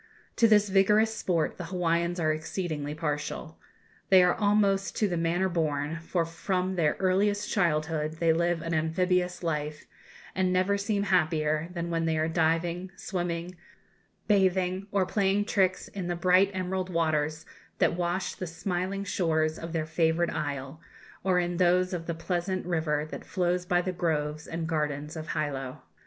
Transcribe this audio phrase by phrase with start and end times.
[0.37, 3.59] To this vigorous sport the Hawaiians are exceedingly partial.
[4.09, 8.73] They are almost to the manner born, for from their earliest childhood they live an
[8.73, 9.85] amphibious life,
[10.33, 13.55] and never seem happier than when they are diving, swimming,
[14.27, 17.45] bathing, or playing tricks in the bright emerald waters
[17.77, 20.81] that wash the smiling shores of their favoured isle,
[21.23, 25.33] or in those of the pleasant river that flows by the groves and gardens of
[25.33, 25.83] Hilo.